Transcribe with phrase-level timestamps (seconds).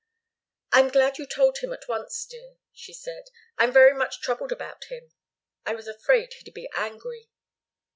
[0.71, 3.25] "I'm glad you told him at once, dear," she said.
[3.59, 5.11] "I'm very much troubled about him.
[5.63, 7.29] I was afraid he'd be angry."